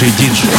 [0.00, 0.50] Слушай, диджей.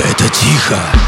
[0.00, 0.99] Это тихо.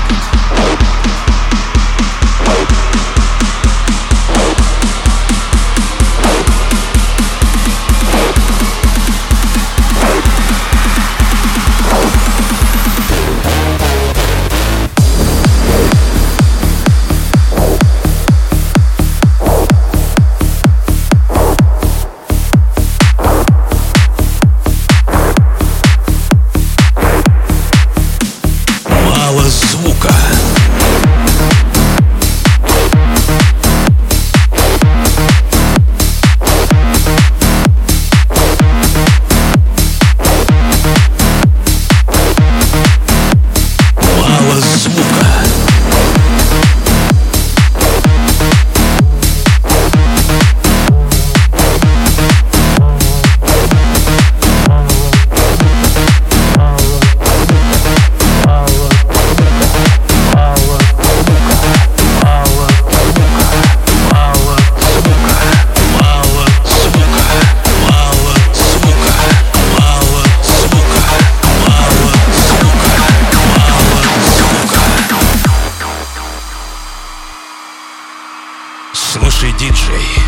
[80.02, 80.22] Диджей,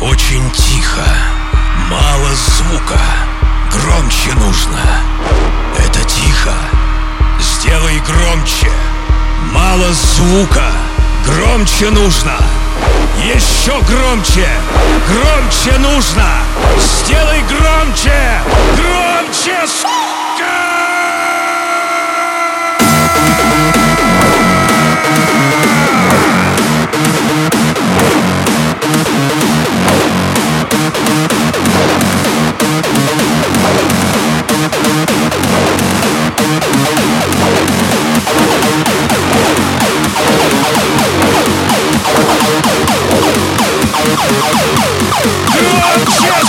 [0.00, 1.04] очень тихо,
[1.90, 3.00] мало звука,
[3.70, 4.78] громче нужно.
[5.78, 6.52] Это тихо,
[7.40, 8.70] сделай громче,
[9.52, 10.72] мало звука,
[11.26, 12.36] громче нужно.
[13.18, 14.48] Еще громче,
[15.08, 16.28] громче нужно.
[16.78, 18.40] Сделай громче,
[18.76, 20.01] громче, сука!
[36.62, 36.70] You
[45.58, 46.42] are just